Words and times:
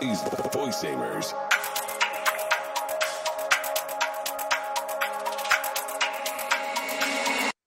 These 0.00 0.22
voice 0.54 0.72
savers. 0.72 1.34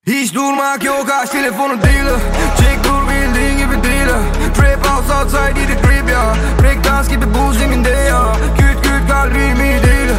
Hiç 0.07 0.34
durmak 0.34 0.84
yok 0.84 1.10
aç 1.12 1.29
telefonu 1.29 1.84
değil 1.84 2.04
Çek 2.57 2.84
dur 2.84 3.10
bildiğin 3.10 3.57
gibi 3.57 3.84
değil 3.84 4.07
Trap 4.57 4.88
house 4.88 5.14
outside 5.14 5.55
dedi 5.55 5.82
trip 5.82 6.10
ya. 6.10 6.36
Break 6.61 6.84
dance 6.84 7.15
gibi 7.15 7.25
bu 7.34 7.54
zeminde 7.54 7.89
ya. 7.89 8.34
Küt 8.57 8.84
küt 8.84 9.09
kalbimi 9.09 9.84
değil 9.84 10.09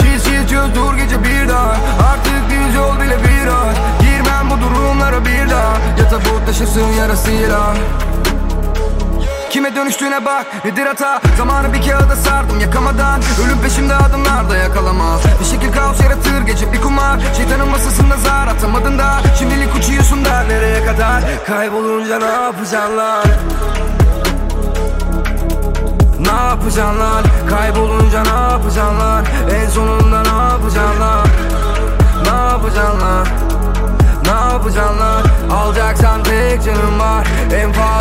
Çiz 0.00 0.24
çiz 0.24 0.50
çöz 0.50 0.74
dur 0.74 0.94
gece 0.94 1.24
bir 1.24 1.48
daha. 1.48 1.70
Artık 2.10 2.50
düz 2.50 2.74
yol 2.74 3.00
bile 3.00 3.18
biraz. 3.24 3.76
Girmem 4.00 4.50
bu 4.50 4.60
durumlara 4.60 5.24
bir 5.24 5.50
daha. 5.50 5.72
Ya 5.98 6.08
tabut 6.08 6.46
taşırsın 6.46 6.92
yarasıyla 6.98 7.74
Kime 9.50 9.76
dönüştüğüne 9.76 10.24
bak 10.24 10.64
nedir 10.64 10.86
hata? 10.86 11.20
Zamanı 11.38 11.72
bir 11.72 11.82
kağıda 11.82 12.16
sardım 12.16 12.60
yakamadan. 12.60 13.20
Ölüm 13.46 13.58
peşimde 13.62 13.94
adımlarda 13.94 14.56
yakalamaz. 14.56 15.20
Bir 15.40 15.44
şekil 15.44 15.72
kaos 15.72 16.00
yaratır 16.00 16.40
gece 16.46 16.72
bir 16.72 16.80
kumar. 16.80 17.20
Şeytanın 17.36 17.68
masasında 17.68 18.16
zar 18.16 18.46
atamadın 18.46 18.98
da. 18.98 19.20
Şimdilik 19.38 19.76
uçuyorsun 19.76 20.24
da 20.24 20.42
nereye 20.42 20.84
kadar? 20.84 21.22
Kaybolunca 21.46 22.18
ne 22.18 22.24
yapacaksın 22.24 22.96
lan 22.96 23.24
Ne 26.20 26.28
yapacaksın 26.28 27.00
lan 27.00 27.24
Kaybolunca 27.50 28.22
ne 28.22 28.28
yapacaksın 28.52 29.00
lan 29.00 29.24
En 29.54 29.68
sonunda 29.68 30.22
ne 30.22 30.28
yapacaksın 30.28 31.00
lan 31.00 31.26
Ne 32.24 32.28
yapacaksın 32.28 33.00
lan 33.00 33.26
ne 34.24 34.30
yapacaksın 34.30 34.98
lan 35.00 35.24
Alacaksan 35.52 36.22
tek 36.22 36.64
canım 36.64 37.00
var. 37.00 37.26
En 37.54 37.72
fazla 37.72 37.99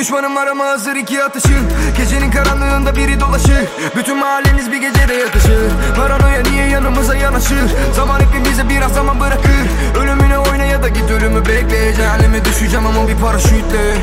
düşmanım 0.00 0.36
var 0.36 0.46
ama 0.46 0.64
hazır 0.64 0.96
iki 0.96 1.24
atışın 1.24 1.68
Gecenin 1.96 2.30
karanlığında 2.30 2.96
biri 2.96 3.20
dolaşır. 3.20 3.64
Bütün 3.96 4.16
mahalleniz 4.18 4.72
bir 4.72 4.76
gecede 4.80 5.14
yatışır. 5.14 5.70
Paranoya 5.96 6.42
niye 6.42 6.66
yanımıza 6.66 7.14
yanaşır? 7.16 7.58
Zaman 7.96 8.20
hepimize 8.20 8.68
biraz 8.68 8.92
zaman 8.92 9.20
bırakır. 9.20 9.66
Ölümüne 10.02 10.38
oyna 10.38 10.64
ya 10.64 10.82
da 10.82 10.88
git 10.88 11.10
ölümü 11.10 11.40
bekle 11.46 11.94
Cehenneme 11.96 12.44
düşeceğim 12.44 12.86
ama 12.86 13.08
bir 13.08 13.16
paraşütle. 13.16 13.94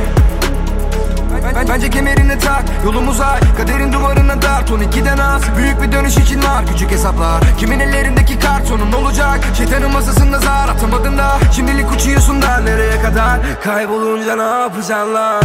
Ben- 1.55 1.67
Bence 1.69 1.89
kemerini 1.89 2.39
tak 2.39 2.63
yolumuz 2.85 3.21
ay 3.21 3.39
Kaderin 3.57 3.93
duvarına 3.93 4.41
dar 4.41 4.67
ton 4.67 4.79
ikiden 4.79 5.17
az. 5.17 5.41
Büyük 5.57 5.81
bir 5.81 5.91
dönüş 5.91 6.17
için 6.17 6.43
var 6.43 6.65
küçük 6.67 6.91
hesaplar. 6.91 7.43
Kimin 7.59 7.79
ellerindeki 7.79 8.39
kartonun 8.39 8.91
olacak? 8.91 9.39
Şeytanın 9.57 9.91
masasında 9.91 10.39
zar 10.39 10.69
atamadın 10.69 11.17
da. 11.17 11.37
Şimdilik 11.55 11.91
uçuyorsun 11.91 12.41
da 12.41 12.57
nereye 12.57 13.01
kadar? 13.01 13.39
Kaybolunca 13.63 14.35
ne 14.35 14.61
yapacaksın 14.61 15.13
lan 15.13 15.43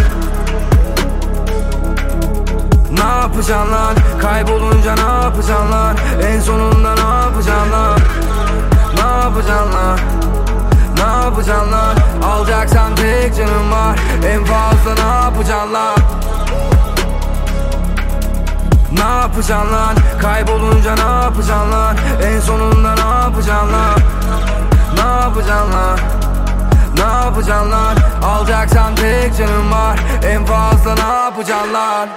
Ne 3.02 3.08
yapacaksın 3.08 3.72
lan 3.72 3.96
Kaybolunca 4.20 4.94
ne 4.94 5.00
yapacaksın 5.24 5.72
lan 5.72 5.96
En 6.26 6.40
sonunda 6.40 6.94
ne 6.94 7.00
yapacaksın 7.00 7.72
lan 7.72 7.98
Ne 8.94 9.00
yapacaksın 9.00 9.72
lan 9.72 9.98
ne 10.96 11.02
yapacaksın 11.02 11.72
lan 11.72 11.96
Alacaksan 12.26 12.94
tek 12.94 13.36
canım 13.36 13.72
var 13.72 13.98
En 14.26 14.44
fazla 14.44 14.94
ne 14.94 15.14
yapacaksın 15.24 15.72
lan 15.74 15.96
Ne 18.92 19.00
yapacaksın 19.00 19.72
lan 19.72 19.96
Kaybolunca 20.20 20.94
ne 20.94 21.00
yapacaksın 21.00 21.72
lan 21.72 21.96
En 22.24 22.40
sonunda 22.40 22.94
ne 22.94 23.00
yapacaksın 23.00 23.72
lan 23.72 23.98
Ne 24.96 25.00
yapacaksın 25.00 25.72
lan 25.72 25.98
Ne 26.96 27.02
yapacaksın 27.02 27.70
lan 27.70 27.96
Alacaksan 28.24 28.94
tek 28.94 29.36
canım 29.38 29.72
var 29.72 29.98
En 30.24 30.44
fazla 30.46 30.94
ne 30.94 31.14
yapacaksın 31.14 31.74
lan 31.74 32.08